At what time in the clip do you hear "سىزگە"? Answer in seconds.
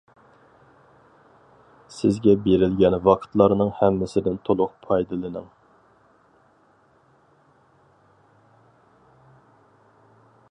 1.95-2.33